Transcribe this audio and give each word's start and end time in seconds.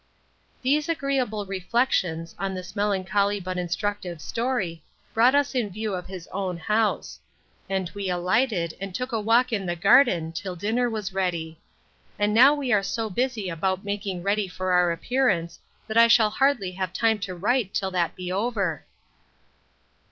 These 0.63 0.89
agreeable 0.89 1.45
reflections, 1.45 2.33
on 2.39 2.55
this 2.55 2.75
melancholy 2.75 3.39
but 3.39 3.59
instructive 3.59 4.19
story, 4.19 4.81
brought 5.13 5.35
us 5.35 5.53
in 5.53 5.69
view 5.69 5.93
of 5.93 6.07
his 6.07 6.25
own 6.31 6.57
house; 6.57 7.19
and 7.69 7.87
we 7.93 8.09
alighted, 8.09 8.73
and 8.81 8.95
took 8.95 9.11
a 9.11 9.21
walk 9.21 9.53
in 9.53 9.67
the 9.67 9.75
garden 9.75 10.31
till 10.31 10.55
dinner 10.55 10.89
was 10.89 11.13
ready. 11.13 11.59
And 12.17 12.33
now 12.33 12.55
we 12.55 12.73
are 12.73 12.81
so 12.81 13.11
busy 13.11 13.47
about 13.47 13.85
making 13.85 14.23
ready 14.23 14.47
for 14.47 14.71
our 14.71 14.91
appearance, 14.91 15.59
that 15.85 15.97
I 15.99 16.07
shall 16.07 16.31
hardly 16.31 16.71
have 16.71 16.93
time 16.93 17.19
to 17.19 17.35
write 17.35 17.71
till 17.75 17.91
that 17.91 18.15
be 18.15 18.31
over. 18.31 18.83